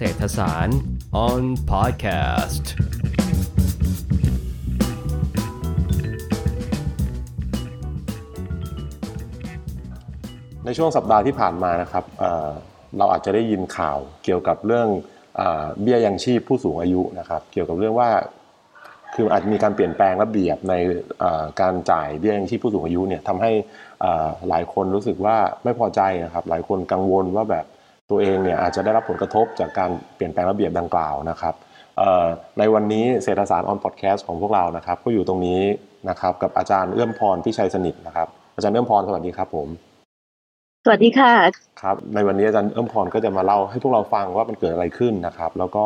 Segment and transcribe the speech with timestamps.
[0.00, 0.80] เศรษฐศาสตร์
[1.26, 2.64] on podcast
[10.64, 14.88] ในช่วงสัปดาห์ที่ผ่านมานะครับเเราอาจจะได้ยินข่าวเกี่ยวกับเรื่อง
[15.36, 15.42] เอ
[15.82, 18.10] เบี้ยยังชีพผู้สูงอายุนะครับ เกี่ยวกับเรื่องว่า
[19.14, 20.74] คืออาจจะมีการเปลี่ยนแปลงระเบียบใน
[21.60, 23.52] การจ่ายเบี้ยยังชีพผู้สูงอายุเนี่ยทำให้
[24.48, 27.66] หลายคนรู้สึกว่าไม่พอใจนะครับ หลายคนกังวลว่าแบบ
[28.10, 31.54] ตัวเองเนี่ยอาจจะได้รับผลกระทบจากการเปลี่ยนแปลงระเบียบดังกล่าวนะครับ
[31.98, 32.26] เอ่อ
[32.58, 35.60] ในวันนี้เศรษฐศาสตร์ออนพอดแคสต์ของพวกเรานะครับก็อยู่ตรงนี้
[36.08, 39.68] นะครับกับอาจารย์เอื้อมพรพิชัยสนิทนะครับอาจารย์เอื้อมพรสวัสดีครับผม
[40.84, 41.32] สวัสดีค่ะ
[41.82, 45.84] ครับในวันนี้อาจารย์เอื้อมพรก็จะมาเล่าให้พวกเราฟังว่ามันเกิดอะไรขึ้นนะครับ แล้วก็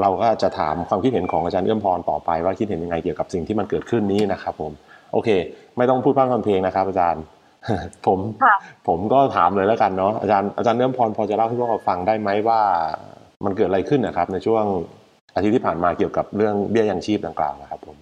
[0.00, 4.72] เราก็จะถามความคิดเห็นของอาจารย์เอื้อมพรต่อไป ว่าคิดเห็นยังไงเกี่ยวกับสิ่งที่มันเกิดขึ้นนี้นะครับผม
[5.12, 5.28] โอเค
[5.76, 7.22] ไม่ต้องพูดพร่ำทำเพลงนะครับ อาจารย์
[8.06, 8.56] ผมค่ะ
[8.88, 12.60] ผมก็ถามเลยแล้วกันเนาะอาจารย์อาจารย์เอื้อมพรพอจะเล่าให้พวกเราฟังได้ไหมว่า
[13.44, 14.64] มันเกิดอะไรขึ้นนะครับ ในช่วง
[15.34, 17.96] อาทิตย์ที่ผ่านมาเกี่ยวกับเรื่องเบี้ยยังชีพดังกล่าวนะครับผม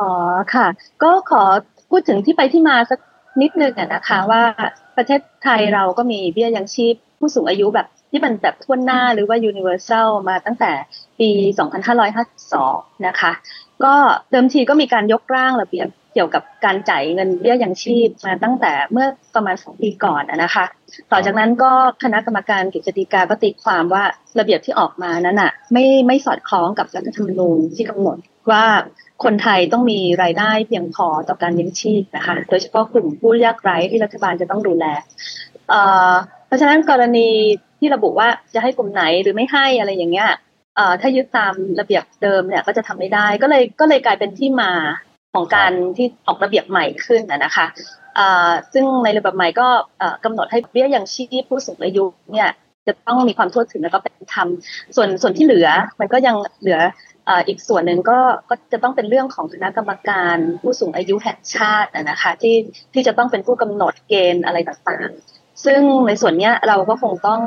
[0.00, 0.12] อ๋อ
[0.54, 0.66] ค่ะ
[1.02, 1.42] ก็ขอ
[1.90, 2.98] พูดถึงที่ไปที่มาสัก
[3.42, 4.42] นิดนึงอะนะคะว่า
[4.96, 10.72] ประเทศไทยเราก็มีเบี้ยยังชีพผู้สูงอายุแบบที่มันแบบทั่วหน้าหรือว่า universal มาตั้งแต่
[11.20, 11.30] ปี
[12.18, 13.32] 2552 นะคะ
[13.84, 13.94] ก็
[14.30, 20.64] เดิมทีก็มีการยกร่างระเบียบ เกี่ยวกับการจ่ายเงินเบี้ยยังชีพมาตั้งแต่เมื่อประมาณสองปีก่อนนะคะ
[21.12, 21.72] ต่อจากนั้นก็
[22.02, 24.04] คณะกรรมการกฤษฎีกาก็ตีความว่า
[24.38, 28.18] ระเบียบที่ออกมานั้นอะไม่ไม่สอดคล้องกับรัฐธรรมนูญที่กำหนด
[28.50, 28.64] ว่า
[29.24, 34.84] คนไทยต้องมีรายได้เพียงพอต่อการเลี้ยงชีพนะคะ โดยเฉพาะกลุ่มผู้ยากไร้ที่รัฐบาลจะต้องดูแล
[35.68, 36.12] เอ่อ
[36.46, 37.28] เพราะฉะนั้นกรณี
[37.78, 40.30] ที่ระบุว่าจะให้กลุ่มไหนหรือไม่ให้อะไรอย่างเงี้ย
[40.76, 44.72] เอ่อถ้ายึดตามระเบียบเดิมเนี่ยก็จะทำไม่ได้ ก็เลยก็เลยกลายเป็นที่มา
[45.36, 47.66] ของการที่ออกระเบียบใหม่ขึ้นนะนะคะ
[48.18, 52.50] อ่าซึ่งในระเบียบใหม่ก็เอ่อกำหนดให้เบี้ยยังชีพผู้สูงอายุเนี่ย
[52.86, 54.48] จะต้องมีความทั่วถึงแล้วก็เป็นธรรม
[54.96, 55.68] ส่วนส่วนที่เหลือ
[56.00, 56.78] มันก็ยังเหลือ
[57.26, 58.18] เอ่ออีกส่วนหนึ่งก็
[58.50, 62.56] ก็จะต้องเป็นเรื่องของคณะกรรมการผู้สูงอายุแห่งชาตินะนะคะที่
[62.92, 67.40] ที่จะต้องเป็นผู้กำหนดเกณฑ์อะไรต่างๆ ซึ่งในส่วนเนี้ยเราก็คงต้อง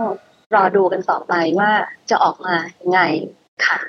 [0.56, 1.72] รอดูกันต่อไปว่า
[2.10, 3.02] จะออกมายังไง
[3.66, 3.80] ค่ะ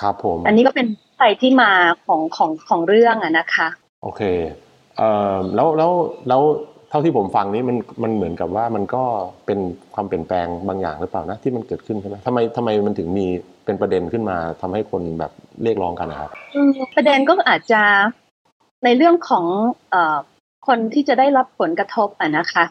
[0.00, 0.86] ครับผม อันนี้ก็เป็น
[1.18, 1.70] ไปที่มา
[2.06, 3.68] ของของของเรื่องอะนะคะ
[4.02, 4.22] โอเค
[4.96, 5.92] เอ่อแล้วแล้ว
[6.28, 6.42] แล้ว
[6.90, 9.02] เท่าที่ผมฟังนี้มันมันเหมือนกับว่ามันก็
[9.46, 9.58] เป็น
[9.94, 13.26] ความเปลี่ยนแปลงบางอย่างหรือเปล่านะที่มันเกิดขึ้นใช่ไหมทำไมทำไมมันถึงมี
[13.64, 17.82] เป็นประเด็นขึ้นมาทำให้คนแบบเรียกร้องกันนะครับอืมประเด็นก็อาจจะ
[18.84, 19.44] ในเรื่องของ
[19.90, 20.18] เอ่อ
[20.66, 22.64] คนที่จะได้รับผลกระทบอะนะคะ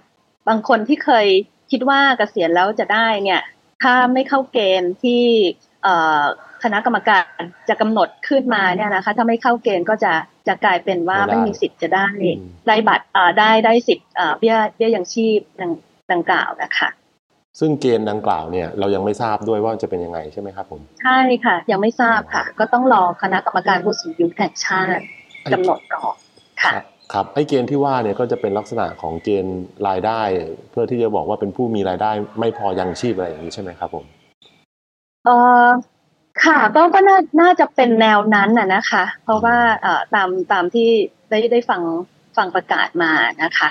[0.47, 1.28] บางคนที่เคย
[1.72, 3.41] คิดว่าเกษียณแล้วจะได้เนี่ย
[3.84, 5.23] ถ้าไม่เข้าเกณฑ์ที่
[5.68, 5.69] เอ่อ
[6.63, 7.23] คณะกรรมการ
[7.69, 10.13] จะกำหนดขึ้นมาเนี่ยนะคะ ถ้าไม่เข้าเกณฑ์ก็จะ
[10.47, 15.72] จะกลายเป็นว่าไม่ได้ไม่มีสิทธิ์จะได้อืมได้บัตรเอ่อได้ได้สิทธิ์เอ่อเบี้ยเบี้ยยังชีพดัง
[16.12, 16.89] ดังกล่าวนะคะ
[17.59, 25.03] ซึ่งเกณฑ์ดังกล่าวเนี่ยเรายังไม่ทราบด้วยว่าจะเป็นยังไงใช่ไหมครับผมใช่ค่ะ ยังไม่ทราบค่ะ ก็ต้องรอคณะกรรมการผู้สูงอายุแห่งชาติ
[25.53, 26.16] กำหนดก่อน
[26.62, 30.22] ค่ะครับครับไอ้เกณฑ์ที่ว่าเนี่ยก็จะเป็นลักษณะของเกณฑ์รายได้
[30.72, 34.06] เพื่อที่จะบอกว่าเป็นผู้มีรายได้ไม่พอยังชีพอะไรอย่างนี้ใช่ไหมครับผม
[35.25, 35.30] เอ
[35.66, 35.68] อ
[36.44, 40.90] ค่ะก็ก็น่าน่าจะเป็นแนวนั้นน่ะนะคะ เพราะว่าเอ่อตามตามที่
[41.30, 41.81] ได้ได้ฟัง
[42.38, 43.12] ฟังประกาศมา
[43.44, 43.69] นะคะ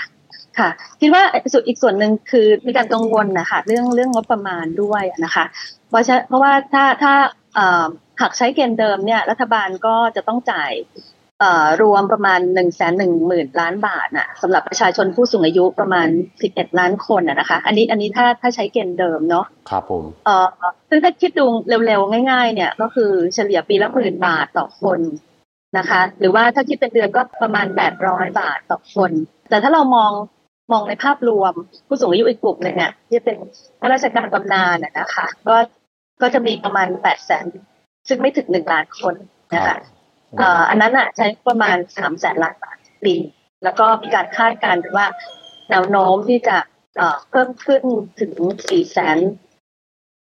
[0.59, 0.69] ค่ะ
[1.01, 1.23] คิดว่า
[1.53, 5.45] ส่วนอีกส่วนหนึ่งคือมีการกังวลนะคะเรื่องเรื่องงบประมาณด้วยนะคะ
[5.89, 7.15] เพราะฉะเพราะว่าถ้าถ้า
[7.55, 7.87] เอ่อ
[8.21, 10.73] หากใช้เกณฑ์เดิมเนี่ยรัฐบาลก็จะต้องจ่าย
[11.83, 16.09] รวมประมาณหนึ่งแสนหนึ่งหมื่นล้านบาทน่ะสำหรับประชาชนผู้สูงอายุประมาณ
[16.43, 20.47] สิบเอ็ดล้านคนน่ะนะคะ อันนี้อันนี้ถ้าถ้าใช้เกณฑ์เดิมเนาะครับผมเอ่อ
[20.89, 21.47] ซึ่งถ้าคิดดู
[21.87, 25.01] เร็วๆ ง่ายๆ เนี่ย ก็คือเฉลี่ยปีละหมื่นบาทต่อคน
[25.79, 29.11] นะคะ หรือว่าถ้าคิดเป็นเดือนก็ประมาณแปดร้อยบาทต่อคน
[29.49, 30.13] แต่ถ้าเรามอง
[30.73, 31.53] มองในภาพรวม
[31.87, 33.37] ผู้สูงอายุอีกกลุ่มหนึ่งเนี่ยที่เป็น
[33.81, 35.57] ข้าราชการบำนาญน่ะนะคะ ก็
[36.23, 37.47] ก็จะมีประมาณแปดแสน
[38.09, 39.15] ซึ่งไม่ถึงหนึ่งล้านคน
[39.55, 43.15] นะคะเอ่ออันนั้นอะใช้ประมาณสามแสนล้านบาทต่อปี
[43.65, 45.07] แล้วก็มีการคาดการณ์ว่า
[45.71, 46.57] แนวโน้มที่จะ
[46.97, 47.83] เอ่อเพิ่มขึ้น
[48.21, 48.33] ถึง
[48.69, 49.19] สี่แสน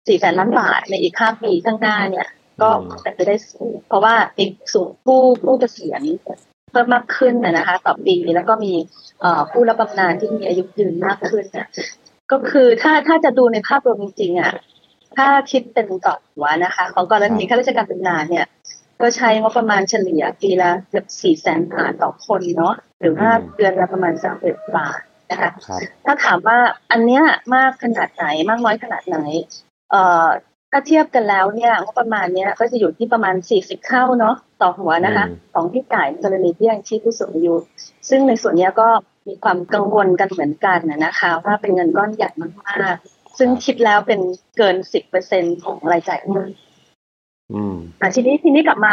[0.07, 2.27] สี่แสนล้านบาทในอีกห้าปีข้างหน้าเนี่ย
[2.61, 6.01] ก็อืมเป็นไปได้สูงเพราะว่ามีสูงผู้ผู้เกษียณ
[6.71, 8.73] เพิ่มมากขึ้นนะนะคะต่อปีแล้วก็มี
[9.21, 11.67] เอ่อผู้รับบำนาญที่มีอายุยืนมากขึ้นเนี่ย
[12.31, 14.53] ก็คือถ้าถ้าจะดูในภาพรวมจริงๆอะ
[15.15, 18.45] ถ้าคิดเป็นต่อหัวนะคะ ของกรณีข้าราชการบำนาญเนี่ย
[19.01, 24.99] ก็ใช้งบประมาณเฉลี่ยปีละเกือบสี่แสนบาทต่อคนเนาะหรือว่าอืมเดือนละประมาณสามสิบบาท
[25.31, 26.57] นะคะครับถ้าถามว่า
[26.91, 27.23] อันเนี้ย
[27.55, 29.17] มากขนาดไหนมากน้อยขนาดไหน
[29.91, 30.27] เอ่อ
[30.71, 37.55] ถ้าเทียบกันแล้วเนี่ยงบประมาณเนี้ยก็จะอยู่ที่ประมาณสี่สิบเท่าเนาะต่อหัวนะคะอืมของที่จ่ายกรณีที่ยังชีพผู้สูงอายุ
[38.09, 38.89] ซึ่งในส่วนเนี้ยก็
[39.27, 42.95] มีความกังวลกันเหมือนกันนะนะคะว่าเป็นเงินก้อนใหญ่มาก
[43.37, 44.19] ซึ่งคิดแล้วเป็น
[44.57, 46.19] เกินสิบเปอร์เซ็นของรายจ่าย
[47.53, 48.91] อืมอะทีนี้ทีนี้กลับมา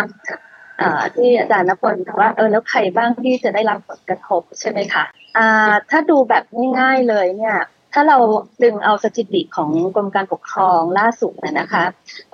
[0.80, 5.04] อ่าที่อาจารย์นพลถามว่าเออแล้วใครบ้างที่จะได้รับผลกระทบใช่ไหมคะ
[5.38, 6.44] อ่าถ้าดูแบบ
[6.78, 7.58] ง่ายๆเลยเนี่ย
[7.92, 8.18] ถ้าเรา
[8.62, 11.84] ดึงเอาสถิติของกรมการปกครองล่าสุดนะนะคะ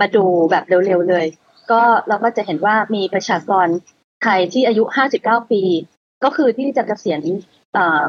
[0.00, 1.26] มาดูแบบเร็วๆเลย
[1.70, 3.66] ก็เราก็จะเห็นว่ามีประชากร
[4.22, 4.84] ไทยที่อายุ
[5.18, 5.62] 59 ปี
[6.24, 7.20] ก็คือที่จะเกษียณ
[7.76, 8.02] อ่า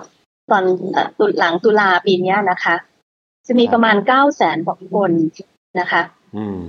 [0.51, 2.75] ตอนเอ่อตุหลังตุลาปีเนี้ยนะคะ
[3.47, 5.11] จะมีประมาณ 9 แสนกว่าคน
[5.79, 6.01] นะคะ
[6.35, 6.59] อืม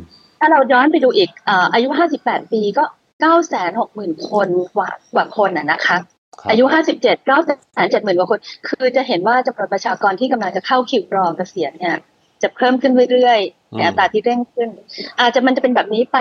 [0.45, 1.89] ถ้าเราย้อนไปดูอีกเอ่ออายุ
[2.21, 2.85] 58 ปีก็
[3.67, 5.97] 960,000 คนกว่ากว่าคนอะนะคะ
[6.41, 7.03] ครับอายุ 57
[7.61, 11.97] 970,000 กว่าคน คือจะเห็นว่าจำนวนประชากรที่กำลังจะเข้าคิวรอเกษียณเนี่ย
[12.43, 14.69] จะเพิ่มขึ้นเรื่อยๆในอัตราที่เร่งขึ้น
[15.21, 16.19] อาจจะมันจะเป็นแบบนี้ไป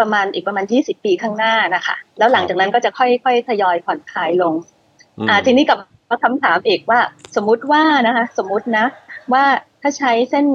[0.00, 4.54] ประมาณอีกประมาณ 20 ปีข้างหน้านะคะ แล้วหลังจากนั้นก็จะค่อยๆทยอยผ่อนคลายลง
[5.26, 5.78] มอ่าทีนี้กลับ
[6.10, 7.00] มาคำถามอีกว่า
[7.36, 8.86] สมมุติว่านะคะ สมมุตินะ
[9.32, 9.44] ว่า
[9.82, 10.46] ถ้าใช้เส้น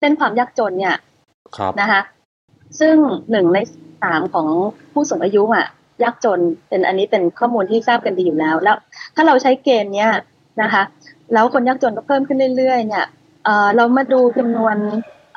[0.00, 0.96] เส้นความยากจนเนี่ย
[1.56, 2.00] ครับนะคะ
[2.80, 2.96] ซึ่ง
[3.30, 3.58] หนึ่งใน
[4.02, 4.48] สามของ
[4.92, 5.66] ผู้สูงอายุอะ
[6.02, 8.76] ยากจนเป็นอันนี้เป็นข้อมูลที่ทราบกันดีอยู่แล้ว แล้ว
[9.14, 10.10] ถ้าเราใช้เกณฑ์เนี้ย
[10.62, 10.82] นะคะ
[11.32, 13.06] แล้วคนยากจนก็เพิ่มขึ้นเรื่อยๆ เนี่ย
[13.44, 14.76] เอ่อเรามาดูจำนวน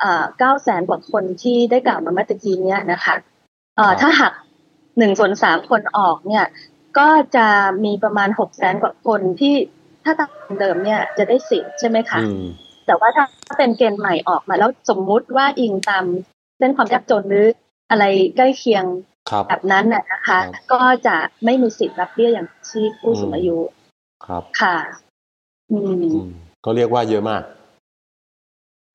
[0.00, 3.14] เอ่อเก้าแสนกว่าคนที่ได้กล่าวมาเมื่อตะกี้เนี้ยนะคะ
[3.76, 4.32] เอ่อถ้าหัก
[4.98, 6.44] หนึ่งส่วนสามคนออกเนี่ย
[6.98, 7.46] ก็จะ
[7.84, 9.54] มีประมาณหกแสนกว่าคนที่
[10.04, 12.44] ถ้าตามเดิมเนี่ยจะได้สิทธิ์ใช่ไหมคะอืม
[12.86, 16.04] แต่ว่าถ้าเป็นเกณฑ์ใหม่ออกมาแล้วสมมุติว่าอิงตาม
[16.60, 17.46] เส้นความยากจนหรือ
[17.90, 18.04] อะไร
[18.36, 18.84] ใกล้เคียง
[19.30, 23.58] ครับแบบนั้นน่ะนะคะครับก็จะไม่มีสิทธิ์รับเบี้ยอย่างชีพผู้สูงอายุ
[24.26, 24.76] ครับค่ะ
[25.72, 26.30] อืมอืม
[26.64, 27.42] ก็เรียกว่าเยอะมาก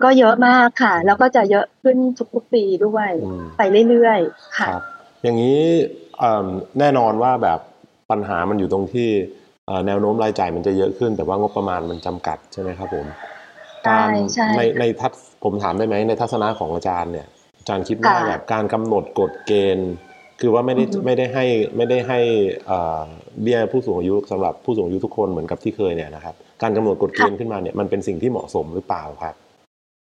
[0.04, 1.98] ก็เยอะมากค่ะ แล้วก็จะเยอะขึ้น
[2.34, 4.84] ทุกๆปีด้วยอืมไปเรื่อยๆคค่ะรับ
[5.24, 5.62] อย่างนี้
[6.20, 6.46] เอิ่ม
[6.80, 7.60] แน่นอนว่าแบบ
[8.12, 9.10] ปัญหามันอยู่ตรงที่
[9.68, 13.06] เอ่อแนวโน้มรายจ่ายมันจะเยอะขึ้น แต่ว่างบประมาณมันจำกัดใช่ไหมครับผม
[13.86, 15.12] ใช่การใช่ในในทัศ
[15.44, 17.28] ผมถามได้ไหมในทัศนะของอาจารย์เนี่ย
[17.66, 19.92] อาจารย์คิดว่าค่ะแบบการกำหนดกฎเกณฑ์
[20.42, 21.46] คือว่าไม่ได้อือฮึไม่ได้ให้
[21.76, 22.20] ไม่ได้ให้
[22.66, 23.04] เอ่อ
[23.42, 29.36] เบี้ยผู้สูงอายุสำหรับผู้สูงอายุทุกคนเหมือนกับที่เคยเนี่ยนะครับ การกำหนดกฎเกณฑ์ขึ้นมาเนี่ยมันเป็นสิ่งที่เหมาะสมหรือเปล่าครับ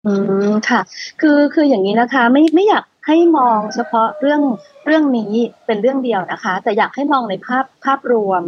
[0.06, 0.14] อื
[0.50, 0.82] มค่ะ
[1.22, 4.42] คือคืออย่างนี้นะคะ ไม่ไม่อยากให้มองเฉพาะเรื่อง
[4.86, 5.34] เรื่องนี้
[5.66, 8.42] เป็นเรื่องเดียวนะคะ แต่อยากให้มองในภาพภาพรวม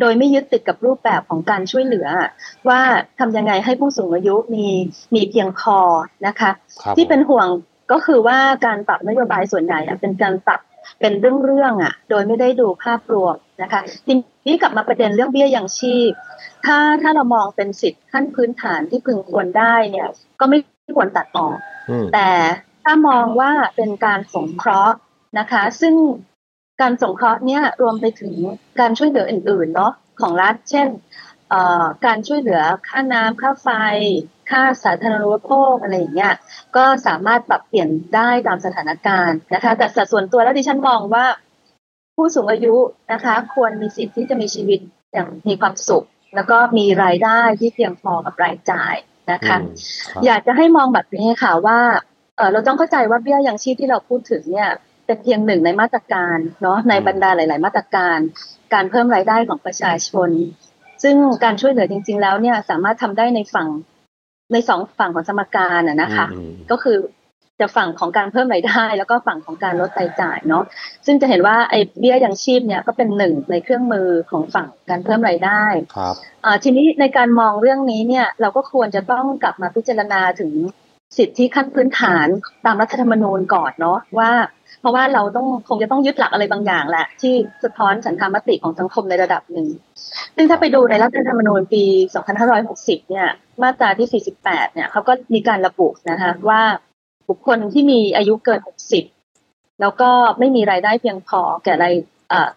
[0.00, 2.08] โดยไม่ยึดติดกับรูปแบบของการช่วยเหลือ
[2.68, 2.80] ว่า
[3.18, 4.66] ทำยังไงให้ผู้สูงอายุมี
[5.14, 5.78] มีเพียงพอ
[6.26, 6.50] นะคะ
[6.82, 7.48] ครับที่เป็นห่วง
[7.90, 10.60] ก็คือว่าการปรับนโยบายส่วนใหญ่อะเป็นการปรับ
[11.00, 14.12] เป็นเรื่องๆอะ โดยไม่ได้ดูภาพรวมนะคะที
[14.46, 16.10] นี้กลับมาประเด็นเรื่องเบี้ยยังชีพ
[16.66, 20.08] ถ้าถ้าเรามองเป็นสิทธิขั้นพื้นฐานที่พึงควรได้เนี่ย
[20.40, 20.58] ก็ไม่
[20.96, 21.56] ควรตัดออก
[21.90, 22.28] อืมแต่
[22.84, 24.96] ถ้ามองว่าเป็นการสงเคราะห์
[25.38, 25.94] นะคะ ซึ่ง
[26.80, 28.34] การสงเคราะห์เนี่ยรวมไปถึง
[28.80, 31.29] การช่วยเหลืออื่นๆเนาะของรัฐ เช่นเอ่อ
[32.06, 33.68] การช่วยเหลือค่าน้ำค่าไฟ
[34.50, 36.34] ค่าสาธารณูปโภคอะไรอย่างเงี้ย
[36.76, 41.26] ก็สามารถปรับเปลี่ยนได้ตามสถานการณ์นะคะ แต่สัดส่วนตัวแล้วดิฉันมองว่า
[42.16, 42.74] ผู้สูงอายุ
[43.12, 44.80] นะคะ ควรมีสิทธิ์ที่จะมีชีวิต
[45.12, 48.94] อย่างมีความสุข แล้วก็มีรายได้ที่เพียงพอกับรายจ่าย
[49.32, 49.74] นะคะอืม
[50.08, 51.80] ครับอยากจะให้มองแบบนี้ค่ะว่า
[52.36, 54.70] เออเราต้องเข้าใจว่าเบี้ยยังชีพที่เราพูดถึงเนี่ย
[55.06, 58.18] เป็นเพียงหนึ่งในมาตรการเนาะในบรรดาหลาย ๆ มาตรการ
[58.74, 60.30] การเพิ่มรายได้ของประชาชน
[61.02, 63.68] ซึ่งการช่วยเหลือจริง ๆ แล้วเนี่ยสามารถทำได้ในฝั่ง
[64.52, 66.96] ในสองฝั่งของสมการอะนะคะอืมก็คือ
[67.60, 70.64] จะฝั่งของการเพิ่มรายได้ แล้วก็ฝั่งของการลดรายจ่ายเนาะ
[71.06, 75.64] ซึ่งจะเห็นว่าไอ้เบี้ยยังชีพเนี่ยก็เป็นหนึ่งในเครื่องมือของฝั่งการเพิ่มรายได้
[75.96, 76.14] ครับ
[76.44, 80.52] อ่าทีนี้ในการมองเรื่องนี้เนี่ยเราก็ควรจะต้องกลับมาพิจารณาถึง
[81.18, 82.26] สิทธิขั้นพื้นฐาน
[82.64, 84.30] ตามรัฐธรรมนูญก่อนเนาะว่า
[84.80, 87.34] เพราะว่าเราต้องคงจะต้องยึดหลักอะไรบางอย่างแหละ ที่
[87.64, 89.68] สะท้อนฉันทามติของสังคมในระดับหนึ่ง
[90.36, 91.84] ซึ่งถ้าไปดูในรัฐธรรมนูญปี
[92.46, 93.28] 2560 เนี่ย
[93.62, 96.62] มาตราที่ 48 เนี่ยเขาก็มีการระบุนะคะว่า
[97.28, 98.60] บุคคลที่มีอายุเกิน
[99.20, 101.94] 60 แล้วก็ไม่มีรายได้เพียงพอแก่ราย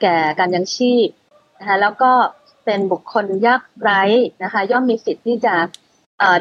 [0.02, 1.08] แก่การยังชีพ
[1.60, 2.12] นะคะแล้วก็
[2.66, 4.04] เป็นบุคคลยากไร้
[4.44, 5.56] นะคะ ย่อมมีสิทธิ์ที่จะ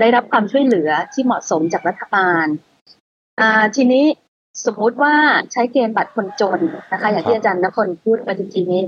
[0.01, 2.47] ได้รับความช่วยเหลือที่เหมาะสมจากรัฐบาล
[3.77, 4.05] ทีนี้
[4.64, 5.14] สมมุติว่า
[5.52, 6.61] ใช้เกณฑ์บัตรคนจน
[6.92, 8.82] นะคะ อย่างที่อาจารย์นพลพูดไปทีนี้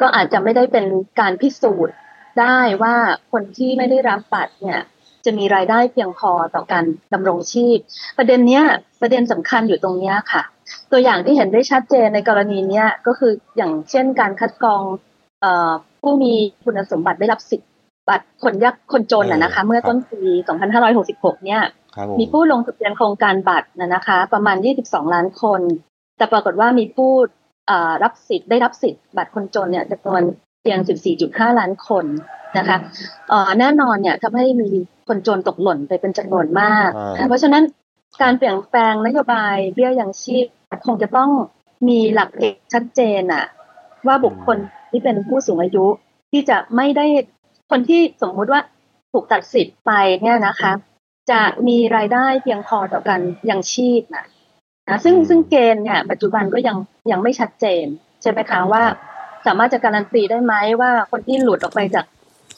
[0.00, 0.86] ก็อาจจะไม่ได้เป็น
[1.20, 1.96] การพิสูจน์
[2.40, 2.96] ได้ว่า
[3.32, 4.80] คนที่ไม่ได้รับบัตรเนี่ย
[5.24, 7.78] จะมีรายได้เพียงพอต่อการดำรงชีพ
[8.18, 8.64] ประเด็นเนี้ย
[9.00, 10.42] ประเด็นสำคัญอยู่ตรงเนี้ยค่ะ
[10.90, 14.82] ตัวอย่างที่เห็นได้ชัดเจนในกรณีเนี้ยก็คืออย่างเช่นการคัดกรอง
[15.40, 15.72] เอ่อ
[16.02, 16.32] ผู้มี
[16.64, 17.70] คุณสมบัติได้รับสิทธิ์
[18.08, 20.22] บัตรคนยากคนจนน่ะนะคะ เมื่อต้นปี
[20.82, 21.77] 2566 เนี่ยครับผ
[22.20, 25.60] มีผู้ลงทะเบียนโครงการบัตรนะนะคะ ประมาณ 22 ล้านคน
[26.16, 27.10] แต่ปรากฏว่ามีผู้
[27.66, 30.22] เอ่อรับสิทธิ์ได้รับสิทธิ์บัตรคนจนเนี่ยจำนวน
[30.62, 30.78] เพียง
[31.18, 32.04] 14.5 ล้านคน
[32.58, 32.78] นะคะ
[33.28, 34.68] เอ่อแน่นอนเนี่ยทำให้มี
[35.08, 37.64] คนจนตกหล่นไปเป็นจำนวนมากอ่าเพราะฉะนั้น
[38.22, 40.46] การเปลี่ยนแปลงนโยบายเบี้ยยังชีพ
[40.86, 41.30] คงจะต้อง
[41.88, 43.44] มีหลักเกณฑ์ชัดเจนอะ
[44.06, 44.56] ว่าบุคคล
[44.90, 45.86] ที่เป็นผู้สูงอายุ
[46.30, 47.06] ที่จะไม่ได้
[47.70, 48.60] คนที่สมมุติว่า
[49.12, 49.90] ถูกตัดสิทธิ์ไป
[50.22, 50.72] เนี่ยนะคะ
[51.30, 53.20] จะมีรายได้เพียงพอต่อการ
[53.50, 54.26] ยังชีพนะ
[54.88, 56.76] นะซึ่งอืมซึ่งเกณฑ์เนี่ยปัจจุบันก็ยัง
[57.10, 57.86] ยังไม่ชัดเจน
[58.22, 58.82] ใช่ไหมคะว่า
[59.46, 62.06] สามารถจะการันตีได้ไหมว่าคนที่หลุดออกไปจาก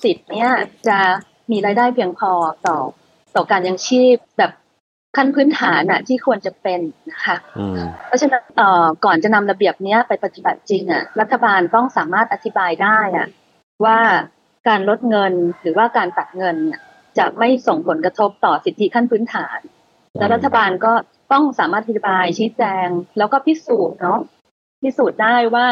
[0.02, 0.50] สิทธิ์เนี่ย
[0.88, 0.98] จะ
[1.50, 2.30] มีรายได้เพียงพอ
[2.66, 2.78] ต่อ
[3.36, 4.52] ต่อการยังชีพแบบ
[5.16, 13.28] ขั้นพื้นฐานน่ะที่ควรจะเป็นนะคะอืมเพราะฉะนั้นเอ่อก่อนจะนำระเบียบเนี้ยไปปฏิบัติจริงอะรัฐบาลต้องสามารถอธิบายได้อะ
[13.84, 13.98] ว่า
[14.68, 16.80] การลดเงินหรือว่าการตัดเงินเนี่ย
[17.18, 19.58] จะไม่ส่งผลกระทบต่อสิทธิขั้นพื้นฐาน
[20.18, 20.92] และรัฐบาลก็
[21.32, 22.88] ต้องสามารถอธิบายชี้แจง
[23.18, 24.18] แล้วก็พิสูจน์เนาะ
[24.82, 25.66] พิสูจน์ได้ว่า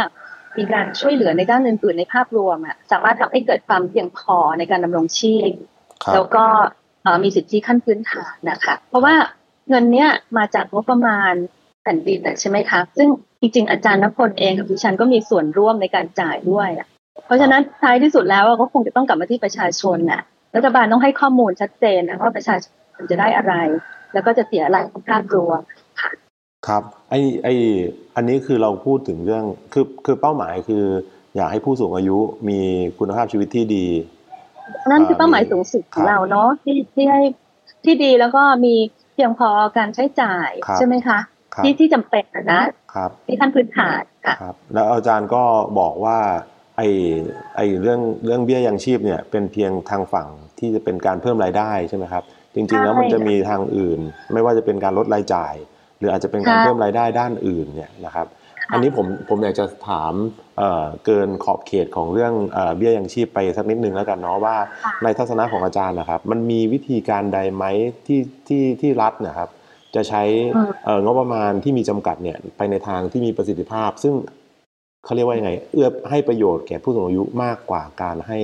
[0.58, 5.50] มีการช่วยเหลือในด้านอื่นๆในภาพรวมอะสามารถทำให้เกิดความเพียงพอในการดำรงชีพ
[6.04, 6.44] ครับแล้วก็
[7.02, 9.14] เอ่อมีสิทธิขั้นพื้นฐานนะคะเพราะว่า
[9.68, 11.32] เงินเนี้ยมาจากงบประมาณ
[11.82, 13.08] แผ่นดินน่ะใช่ไหมคะ ซึ่ง
[13.40, 16.86] จริงๆอาจารย์นพลเองกับดิฉันก็มีส่วนร่วมในการจ่ายด้วยอะ
[17.26, 20.22] เพราะฉะนั้นท้ายที่สุดแล้วอะก็คงจะต้องกลับมาที่ประชาชนน่ะ
[20.56, 22.66] รัฐบาลต้องให้ข้อมูลชัดเจนนะว่าประชาช
[23.00, 23.54] นจะได้อะไร
[24.12, 25.60] แล้วก็จะเสียอะไรกับภาพรวม
[26.68, 27.14] ครับไอ
[27.44, 27.48] ไอ
[28.16, 30.84] อันนี้คือเราพูดถึงเรื่องคือคือเป้าหมายคือ
[31.36, 32.60] อยากให้ผู้สูงอายุมี
[32.98, 33.86] คุณภาพชีวิตที่ดี
[34.90, 37.22] นั่นคือเป้าหมายสูงสุดของครับเราเนาะที่ที่ให้
[37.84, 38.74] ที่ดีแล้วก็มี
[39.14, 41.18] เพียงพอการใช้จ่ายครับใช่ไหมคะ
[41.54, 42.62] ครับที่ที่จำเป็นอะนะ
[42.94, 45.42] ครับที่ขั้นพื้นฐานค่ะครับแล้วอาจารย์ก็
[45.78, 46.18] บอกว่า
[46.78, 46.82] ไอ
[47.56, 54.00] ไอเรื่องเรื่องเบี้ยยังชีพเนี่ยเป็นเพียงทางฝั่งที่จะเป็นการเพิ่มรายได้ใช่ไหมครับ จริง ๆ แล้วมันจะมีทางอื่น
[54.32, 55.54] ไม่ว่าจะเป็นการลดรายจ่าย
[55.98, 58.26] หรืออาจจะเป็นการค่ะเพิ่มรายได้ด้านอื่นเนี่ยนะครับ
[58.72, 60.14] อันนี้ผมผมอยากจะถาม
[60.58, 67.64] เอ่อเกินขอบเขตของเรื่องเอ่อเบี้ยยังชีพไปสักนิดนึงแล้วกันเนาะว่าค่ะในทัศนะของอาจารย์นะครับ มันมีวิธีการใดไหม
[68.06, 69.48] ที่ที่ที่รัฐนะครับ
[69.94, 70.22] จะใช้
[70.56, 74.14] อืมเอ่องบประมาณที่มีจำกัดเนี่ยไปในทางที่มีประสิทธิภาพ ซึ่ง
[75.04, 78.38] เขาเรียกว่ายังไง เอื้อให้ประโยชน์แก่ผู้สูงอายุมากกว่าการให้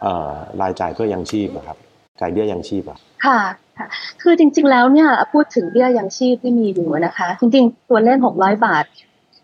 [0.00, 0.30] เอ่อ
[0.60, 1.76] รายจ่ายเพื่อยังชีพอะครับ
[2.20, 3.40] จ่ายเบี้ยยังชีพอะค่ะ
[3.78, 3.86] ค่ะ
[4.22, 8.84] คือจริง ๆ แล้วเนี่ยพูดถึงเบี้ยยังชีพที่มีอยู่นะคะ จริง ๆ ตัวเลขหกร้อยบาท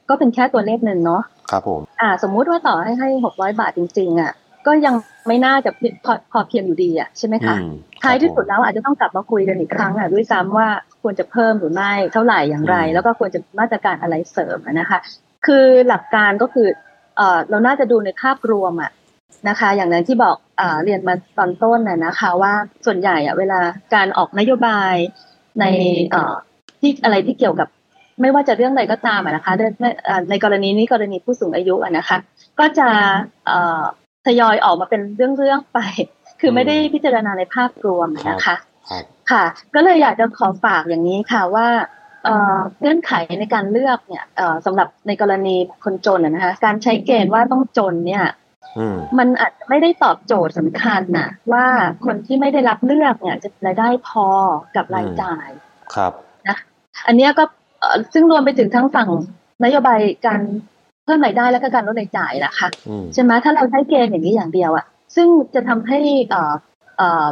[0.08, 4.32] ก็เป็นแค่ตัวเลขหนึ่งเนาะครับผมอ่า สมมุติว่าต่อให้ให้หกร้อยบาทจริง ๆอะ
[4.66, 4.94] ก็ยัง
[5.26, 5.70] ไม่น่าจะ
[6.04, 7.70] พอพอเพียงอยู่ดีอะใช่ไหมคะอืม
[8.02, 10.68] ท้ายที่สุดครับแล้วอาจจะต้องกลับมาคุยกันอีกครั้งอะด้วยซ้ำว่า
[11.02, 14.98] ควรจะเพิ่มหรือไม่เท่าไหร่อย่างไรอืมแล้วก็ควรจะมาตรการอะไรเสริมอะนะคะ
[15.48, 16.68] คือหลักการก็คือ
[17.16, 18.92] เอ่อเราน่าจะดูในภาพรวมอะ
[19.48, 22.52] นะคะ อย่างนั้นที่บอกอ่าเรียนมาตอนต้นน่ะนะคะ ว่า
[22.86, 23.58] ส่วนใหญ่อะเวลา
[23.94, 24.94] การออกนโยบาย
[25.60, 25.64] ใน
[26.10, 26.34] เอ่อ
[26.80, 27.68] ที่อะไรที่เกี่ยวกับ
[28.20, 32.18] ไม่ว่าจะเรื่องใดก็ตามอะนะคะในในเอ่อในกรณีนี้กรณีผู้สูงอายุอะนะคะ
[32.60, 32.88] ก็จะ
[33.46, 33.82] เอ่อ
[34.26, 35.78] ทยอยออกมาเป็นเรื่องๆไป
[36.40, 38.56] คือไม่ได้พิจารณาในภาพรวมอะนะคะ
[38.90, 41.66] ครับค่ะ ก็เลยอยากจะขอฝากอย่างนี้ค่ะว่า
[42.24, 48.24] เอ่อเงื่อนไขในการเลือกเนี่ยเอ่อสำหรับในกรณีคนจนอะนะคะการใช้เกณฑ์ว่าต้องจนเนี่ย
[48.78, 51.66] อืมมันอาจจะไม่ได้ตอบโจทย์สำคัญนะว่า
[52.04, 54.28] คนที่ไม่ได้รับเลือกเนี่ยจะรายได้พอ
[54.76, 55.48] กับรายจ่าย
[55.94, 56.12] ครับ
[57.06, 57.44] อันเนี้ยก็
[57.80, 59.08] เอ่อซึ่งรวมไปถึงทั้งฝั่ง
[59.64, 60.40] นโยบายการ
[61.04, 65.98] เพิ่มรายได้และก็การลดรายจ่ายนะคะอืมใช่ไหมถ้าเราใช้เกณฑ์อย่างนี้อย่างเดียวอะซึ่งจะทำให้
[66.28, 66.54] เอ่อ
[66.98, 67.26] เอ่อ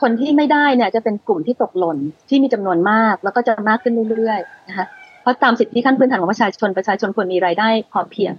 [0.00, 4.86] คนที่ไม่ได้เนี่ยจะเป็นกลุ่มที่ตกหล่นที่มีจำนวนมากแล้วก็จะมากขึ้นเรื่อยๆนะคะ
[5.22, 8.32] เพราะตามสิทธิขั้นพื้นฐานของประชาชนประชาชนควรมีรายได้พอเพียง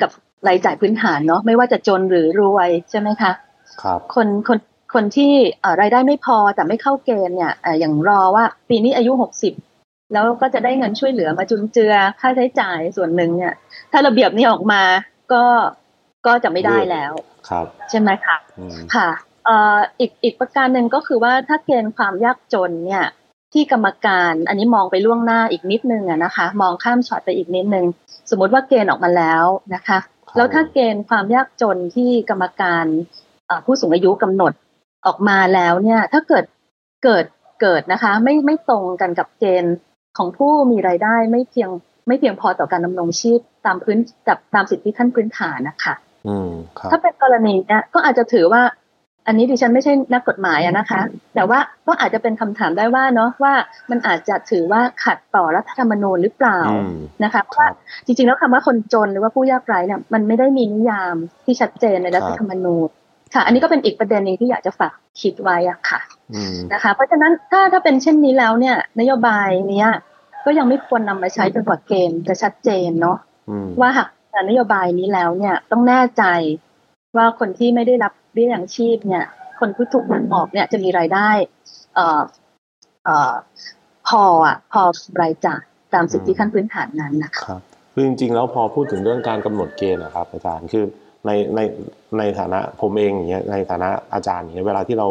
[0.00, 0.10] กับ
[0.48, 3.32] รายจ่ายพื้นฐานเนาะไม่ว่าจะจนหรือรวยใช่ไหมคะ
[3.82, 4.58] ครับคนคน
[4.94, 9.54] คนที่เอ่อรายได้ไม่พอแต่ไม่เข้าเกณฑ์เนี่ยเอ่ออย่างรอว่าปีนี้อายุหกสิบ
[10.12, 13.54] แล้วก็จะได้เงินช่วยเหลือมาจุนเจือค่าใช้จ่ายส่วนหนึ่งเนี่ย
[13.92, 14.82] ถ้าระเบียบนี้ออกมา
[15.32, 15.44] ก็
[16.26, 17.12] ก็จะไม่ได้แล้ว
[17.48, 23.04] ครับ ใช่ไหมคะอืมค่ะเอ่ออีกอีกประการหนึ่งก็คือว่าถ้าเกณฑ์ความยากจนเนี่ย
[23.52, 27.86] ที่กรรมการอันนี้มองไปล่วงหน้าอีกนิดนึงอะนะคะ มองข้ามช็อตไปอีกนิดนึง
[28.30, 29.98] สมมติว่าเกณฑ์ออกมาแล้วนะคะ
[30.36, 32.84] แล้วถ้าเกณฑ์ความยากจนที่กรรมการ
[33.46, 34.52] เอ่อผู้สูงอายุกำหนด
[35.06, 36.44] ออกมาแล้วเนี่ย ถ้าเกิด
[37.04, 37.24] เกิด
[37.60, 39.74] เกิดนะคะ ไม่ไม่ตรงกันกับเกณฑ์
[40.18, 41.70] ของผู้มีรายได้ไม่เพียง
[42.06, 43.98] ไม่เพียงพอต่อการดำรงชีพตามพื้น
[44.28, 45.94] กับตามสิทธิขั้นพื้นฐานนะคะ
[46.28, 48.62] อืมครับถ้าเป็นกรณีเนี้ยก็อาจจะถือว่า
[49.26, 51.00] อันนี้ดิฉันไม่ใช่นักกฎหมายอะนะคะ
[51.34, 53.54] แต่ว่าก็อาจจะเป็นคำถามได้ว่าเนาะว่า
[53.90, 57.72] มันอาจจะถือว่าขัดต่อรัฐธรรมนูญหรือเปล่าอืมนะคะเพราะครัว่าบ
[58.06, 62.88] จริงๆแล้วคำว่าคนจนหรือว่าผู้ยากไร้เนี่ยมันไม่ได้มีนิยามที่ชัดเจนในรัฐธรรมนูญ
[63.34, 66.00] ค่ะ อันนี้ก็เป็นอีกประเด็นหนึ่งที่อยากจะฝากคิดไว้อะค่ะ
[66.34, 69.90] อืมนะคะ เพราะฉะนั้นถ้าถ้าเป็นเช่นนี้แล้วเนี่ย นโยบายเนี้ย
[70.44, 73.18] ก็ยังไม่ควรนำมาใช้จนกว่าเกณฑ์จะชัดเจนเนาะ
[73.50, 74.08] อืมว่าหาก
[74.48, 76.24] นโยบายนี้แล้วเนี่ยต้องแน่ใจ
[77.16, 79.24] ว่าคนที่ไม่ได้รับเบี้ยยังชีพเนี่ย
[79.60, 81.28] คนที่ถูกหักออกเนี่ยจะมีรายได้
[81.94, 82.22] เอ่อ
[83.04, 83.34] เอ่อ
[84.08, 84.82] พออะพอ
[85.22, 85.62] รายจ่าย
[85.94, 87.62] ตามสิทธิขั้นพื้นฐานนั้นนะคะครับ
[87.92, 90.84] คือจริงๆแล้วพอพูดถึงเรื่องการกำหนดเกณฑ์นะครับอาจารย์คือ
[91.26, 91.60] ในใน
[92.18, 95.08] ในฐานะผมเองอย่างเงี้ยในฐานะอาจารย์อย่างเงี้ยเวลาที่เรา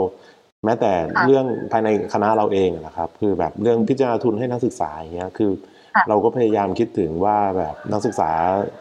[0.65, 5.51] แม้แต่ค่ะเรื่องภายในคณะเราเองอะนะครับ คือแบบเรื่องพิจารณาทุนให้นักศึกษาอย่างเงี้ยคือ
[5.95, 8.29] ค่ะเราก็พยายามคิดถึงว่าแบบนักศึกษา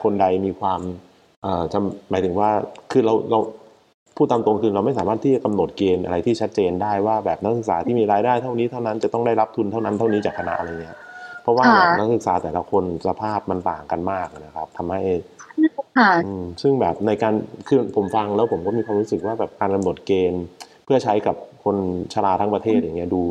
[0.03, 0.81] คนใดมีความ
[1.43, 2.51] เอ่อจำหมายถึงว่า
[2.93, 3.39] คือเราเรา
[4.17, 10.99] พูดตามตรงคือเราไม่สามารถที่จะกำหนดเกณฑ์อะไรที่ชัดเจนได้ว่าแบบนักศึกษาที่มีรายได้เท่านี้เท่านั้นจะต้องได้รับทุนเท่านั้นเท่านี้จากคณะอะไรเงี้ย
[11.43, 15.03] เพราะว่าค่ะนักศึกษาแต่ละคนสภาพมันต่างกันมากนะครับทำให้
[15.99, 17.35] ค่ะอืมซึ่งแบบในการ
[17.69, 20.45] คือผมฟังแล้วผมก็มีความรู้สึกว่าแบบการกำหนดเกณฑ์
[20.85, 21.77] เพื่อใช้กับคน
[22.13, 23.23] ชราทั้งประเทศอย่างเงี้ยดู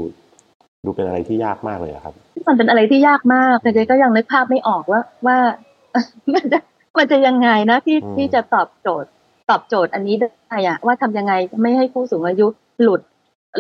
[0.86, 2.14] ดูเป็นอะไรที่ยากมากเลยอะครับ
[2.48, 5.38] มันเป็นอะไรที่ยากมากแต่เจ๊ก็ยังนึกภาพไม่ออกว่าว่า
[6.34, 6.60] มันจะ
[6.98, 9.10] มันจะยังไงนะที่อืมที่จะตอบโจทย์
[9.50, 12.48] ตอบโจทย์อันนี้ได้อะว่าทำยังไงไม่ให้ผู้สูงอายุ
[12.82, 13.02] หลุด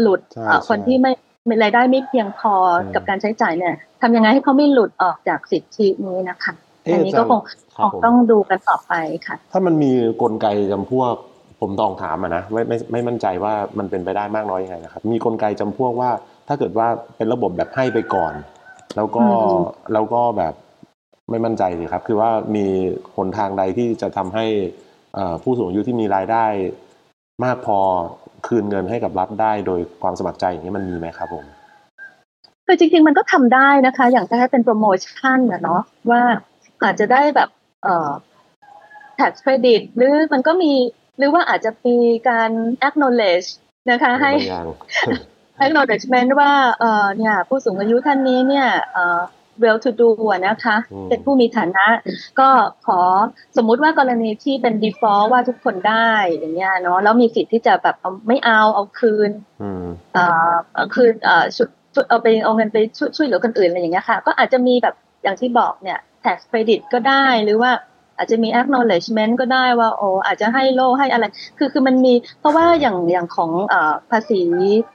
[0.01, 1.11] หลุดใช่เอ่อคนใช่ที่ไม่
[1.49, 7.41] มีรายได้ไม่เพียงพออมกับการใช้จ่ายเนี่ยทำยังไงให้เขาไม่หลุดออกจากสิทธินี้นะคะเะอันนี้ก็าจารย์คง
[7.75, 8.93] คครับงผมต้องดูกันต่อไป
[9.27, 11.13] ค่ะ ถ้ามันมีกลไกจำพวก
[11.61, 16.09] ผมต้องถามอะนะไม่ไม่ไม่มั่นใจว่ามันเป็นไปได้มากน้อยยังไงนะครับ มีกลไกจำพวกว่า
[16.47, 16.87] ถ้าเกิดว่า
[17.17, 18.33] เป็นระบบแบบให้ไปก่อน
[18.95, 19.55] แล้วก็อืม
[19.93, 20.53] แล้วก็แบบ
[21.29, 22.65] ไม่มั่นใจสิครับ คือว่ามี
[23.15, 24.92] หนทางใดที่จะทำให้เอ่อ
[25.43, 26.46] ผู้สูงอายุที่มีรายได้
[27.43, 27.79] มากพอ
[28.48, 31.46] คืนเงินให้กับรัฐได้โดยความสมัครใจอย่างนี้มันมีไหมครับผม
[32.65, 36.22] คือจริง ๆ มันก็ทำได้นะคะ อย่างถ้าเป็นโปรโมชั่นนะเนาะว่า
[36.84, 37.50] อาจจะได้แบบ
[37.84, 38.12] เอ่อ
[39.20, 40.74] tax credit หรือมันก็มี
[41.17, 41.98] หรือว่าอาจจะมี
[42.29, 42.50] การ
[42.88, 43.48] acknowledge
[43.91, 44.65] นะคะ ให้บางอย่าง
[45.65, 49.22] acknowledgement ว่าเอ่อเนี่ย ผู้สูงอายุท่านนี้เนี่ยเอ่อ
[49.62, 51.86] well to do อะนะคะอืมเป็นผู้มีฐานะ
[52.39, 52.50] ก็
[52.88, 53.00] ขอ
[53.57, 59.31] สมมุติว่ากรณีที่เป็น default ว่าทุกคนได้อย่างเงี้ยเนาะแล้วมีสิทธิ์ที่จะแบบเอาไม่เอาเอาคืน
[59.62, 67.72] อืมเอ่อเอ่อคือเอ่อช่วยช่วยเอาไปเอาเงินไปช่วยช่วยเหลือคนอื่นอะไรอย่างเงี้ยค่ะ ก็อาจจะมีแบบอย่างที่บอกเนี่ย tax credit ก็ได้หรือว่า
[68.18, 71.25] อาจจะมี acknowledgement ก็ได้ว่าโอ้อาจจะให้โล่ให้อะไร
[71.57, 74.42] คือคือมันมีเพราะว่าอย่างอย่างของเอ่อภาษี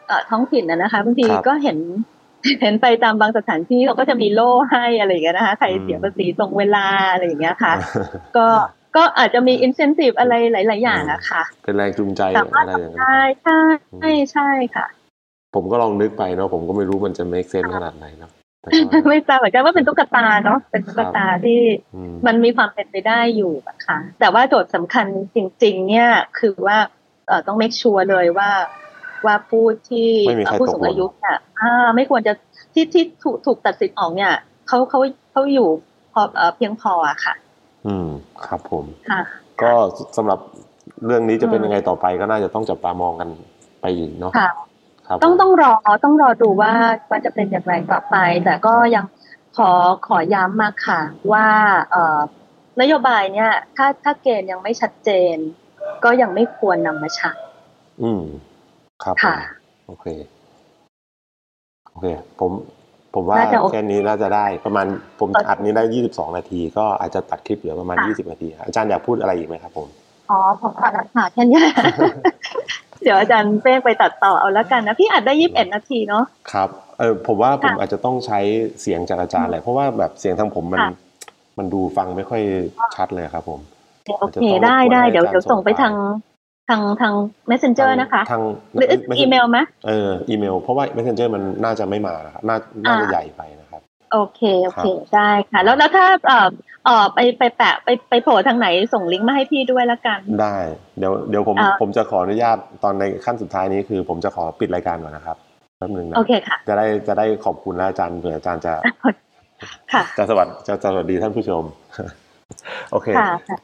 [0.07, 1.79] เอ่อท้องถิ่นนะนะคะบางทีครับก็เห็น
[2.61, 7.73] เห็นไปตามบางสถานที่เขาก็จะมีโล่ให้อะไรอย่างเงี้ยนะคะใครอืมเสียภาษีตรงเวลาอะไรอย่างเงี้ยค่ะ
[8.37, 8.47] ก็
[8.97, 13.61] ก็อาจจะมี incentive อะไรหลาย ๆ อย่างอะค่ะ เป็นแรงจูงใจสามารถอะไรอย่างทำเงี้ยได้ใช่
[14.01, 14.87] ใช่ใช่ค่ะ
[15.55, 18.31] ผมก็ลองนึกไปเนาะผมก็ไม่รู้มันจะ make sense ขนาดไหนเนาะ
[18.63, 21.61] แต่ก็ไม่ทราบเหมือนกันว่าเป็นตุ๊กตาเนาะเป็นตุ๊กตาที่
[21.95, 26.79] อืมมันมีความเป็นไปได้อยู่อะค่ะ แต่ว่าโจทย์สำคัญจริง ๆ เนี่ยคือว่า
[27.27, 28.51] เอ่อต้อง make sure เลยว่า
[29.27, 32.33] ว่าผู้ที่ไม่มีใครผู้ตกสูงหล่นอายุเนี่ยอ่าไม่ควรจะ
[32.75, 34.33] ที่ที่ถูกถูกตัดสิทธิ์ออกเนี่ย
[34.69, 35.01] เขาเขา
[35.33, 35.69] เขาอยู่
[36.13, 37.35] พอเอ่อเพียงพออะค่ะ
[37.87, 38.09] อืม
[38.47, 39.21] ครับผมค่ะ
[39.63, 39.73] ก็
[40.17, 40.39] สำหรับ
[41.07, 43.29] เรื่องนี้จะเป็นอืมยังไงต่อไปก็น่าจะต้องจับตามองกัน
[43.81, 44.51] ไปอีกเนาะค่ะ
[45.07, 45.73] ครับต้องผมต้องรอ
[46.05, 46.73] ต้องรอดูว่า
[47.11, 49.05] ว่าจะเป็นอย่างไรต่อไป แต่ก็ยัง
[49.57, 49.71] ขอ
[50.07, 51.01] ขอย้ำมาค่ะ
[51.33, 51.47] ว่า
[51.91, 52.19] เอ่อ
[52.81, 55.37] นโยบายเนี่ย ถ้าถ้าเกณฑ์ยังไม่ชัดเจน
[56.05, 57.33] ก็ยังไม่ควรนำมาใช้
[58.03, 58.23] อืม
[59.05, 59.37] ครับผมค่ะ
[59.87, 60.07] โอเค
[61.91, 62.07] โอเค
[62.41, 62.51] ผม
[63.15, 64.87] ผมว่าน่าจะโอเคแค่นี้น่าจะได้ประมาณ
[65.19, 69.89] ผมโอเคอัดนี้ได้ยี่สิบสองนาที ก็อาจจะตัดคลิปเหลือประมาณค่ะยี่สิบนาที อาจารย์อยากพูดอะไรอีกไหมครับผม
[70.31, 71.65] อ๋อผมขอรับค่ะแค่เนี้ย
[73.03, 78.41] เดี๋ยวอาจารย์เป้งไปตัดต่อเอาแล้วกันนะพี่อัดได้ยี่สิบเอ็ดนาทีเนาะครับเออผมว่าผมค่ะอาจจะต้องใช้
[78.81, 80.91] เสียงจากอาจารย์แหละเพราะว่าแบบเสียงทางผมมันค่ะ
[81.59, 82.43] มันดูฟังไม่ค่อย
[82.97, 83.61] ชัดเลยครับ ผม
[84.21, 85.93] โอเคอาจจะต้องได้ได้รบกวนให้เดี๋ยวอาจารย์เดี๋ยวส่งไปส่งไฟล์ทาง
[86.69, 87.13] ทางทาง
[87.51, 88.43] messenger นะคะ ทาง
[88.75, 93.81] หรือไม่อีเมลไหมเอออีเมล เพราะว่า messenger มันน่าจะไม่มานะครับน่าน่าจะอ่าใหญ่ไปนะครับ
[94.13, 96.49] โอเค โอเคครับได้ค่ะ แล้วแล้วถ้าเอ่อ
[96.85, 100.57] เอ่อไปไปแปะไปไปโผล่ทางไหนส่งลิงก์มาให้พี่ด้วยละกัน ได้
[100.99, 105.37] เดี๋ยวเดี๋ยวผมอ่าผมจะขออนุญาตตอนในขั้นสุดท้ายนี้คือ ผมจะขอปิดรายการก่อนนะครับ
[105.79, 108.73] แป๊บนึงนะโอเคค่ะจะได้จะได้ขอบคุณนะอาจารย์เผื่ออาจารย์จะ
[109.93, 111.63] ค่ะจะสวัสดีจะจะสวัสดีท่านผู้ชม
[112.93, 113.59] โอเคค่ะค่ะ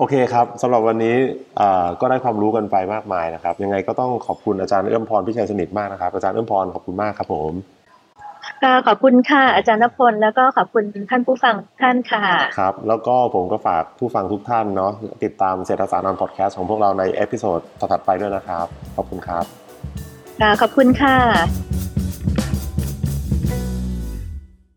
[0.00, 1.16] โอเคครับสำหรับวันนี้
[1.60, 7.52] อ่าก็ได้ความรู้กันไปมากมายนะครับ ยังไงก็ต้องขอบคุณอาจารย์เอื้อมพรพิชัยสนิทมากนะครับ อาจารย์เอื้อมพรขอบคุณมากครับผม
[8.62, 12.24] ก็ขอบคุณค่ะอาจารย์นพลแล้วก็ขอบคุณท่านผู้ฟังทุกท่านค่ะ
[12.58, 14.92] ครับ แล้วก็ผมก็ฝากผู้ฟังทุกท่านเนาะ
[15.24, 19.44] ติดตามเศรษฐสาร on Podcast ของพวกเราใน episode ต่อๆไปด้วยนะครับ ขอบคุณครับ
[20.40, 21.16] ค่ะขอบคุณค่ะ